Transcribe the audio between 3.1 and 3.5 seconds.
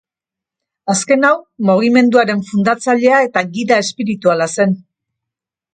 eta